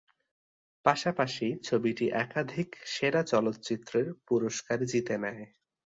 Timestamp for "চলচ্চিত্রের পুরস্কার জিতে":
3.31-5.15